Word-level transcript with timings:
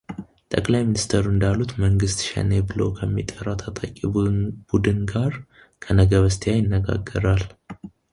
ጠቅላይ 0.51 0.83
ሚኒስትሩ 0.87 1.23
እንዳሉት 1.33 1.71
መንግሥት 1.83 2.21
ሸኔ 2.29 2.51
ብሎ 2.69 2.79
ከሚጠራው 2.99 3.57
ታጣቂ 3.63 3.95
ቡድን 4.71 4.99
ጋር 5.11 5.35
ከነገ 5.85 6.11
በስቲያ 6.25 6.55
ይነጋገራል 6.57 7.45